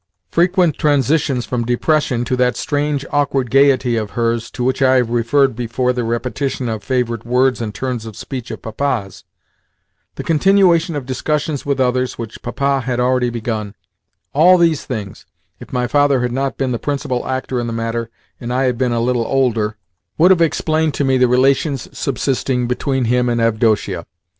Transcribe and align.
Frequent 0.31 0.79
transitions 0.79 1.45
from 1.45 1.63
depression 1.63 2.25
to 2.25 2.35
that 2.35 2.57
strange, 2.57 3.05
awkward 3.11 3.51
gaiety 3.51 3.97
of 3.97 4.17
hers 4.17 4.49
to 4.49 4.63
which 4.63 4.81
I 4.81 4.95
have 4.95 5.11
referred 5.11 5.55
before 5.55 5.93
the 5.93 6.03
repetition 6.03 6.67
of 6.67 6.83
favourite 6.83 7.23
words 7.23 7.61
and 7.61 7.71
turns 7.71 8.07
of 8.07 8.15
speech 8.17 8.49
of 8.49 8.63
Papa's; 8.63 9.25
the 10.15 10.23
continuation 10.23 10.95
of 10.95 11.05
discussions 11.05 11.67
with 11.67 11.79
others 11.79 12.17
which 12.17 12.41
Papa 12.41 12.79
had 12.79 12.99
already 12.99 13.29
begun 13.29 13.75
all 14.33 14.57
these 14.57 14.85
things, 14.85 15.27
if 15.59 15.71
my 15.71 15.85
father 15.85 16.21
had 16.21 16.31
not 16.31 16.57
been 16.57 16.71
the 16.71 16.79
principal 16.79 17.27
actor 17.27 17.59
in 17.59 17.67
the 17.67 17.71
matter 17.71 18.09
and 18.39 18.51
I 18.51 18.63
had 18.63 18.79
been 18.79 18.93
a 18.93 18.99
little 19.01 19.27
older, 19.27 19.77
would 20.17 20.31
have 20.31 20.41
explained 20.41 20.95
to 20.95 21.03
me 21.03 21.19
the 21.19 21.27
relations 21.27 21.87
subsisting 21.95 22.65
between 22.67 23.05
him 23.05 23.29
and 23.29 23.39
Avdotia. 23.39 24.07